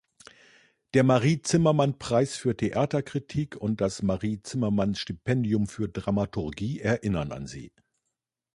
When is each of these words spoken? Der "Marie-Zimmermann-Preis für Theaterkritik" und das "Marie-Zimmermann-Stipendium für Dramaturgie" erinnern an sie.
Der 0.95 1.03
"Marie-Zimmermann-Preis 1.03 2.35
für 2.35 2.57
Theaterkritik" 2.57 3.55
und 3.55 3.81
das 3.81 4.01
"Marie-Zimmermann-Stipendium 4.01 5.67
für 5.67 5.89
Dramaturgie" 5.89 6.79
erinnern 6.79 7.31
an 7.31 7.45
sie. 7.45 7.71